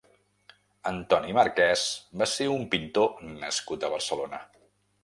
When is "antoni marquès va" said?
0.91-2.29